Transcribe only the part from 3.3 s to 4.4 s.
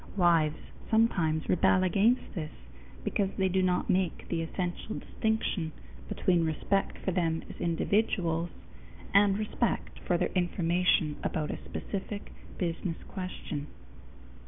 they do not make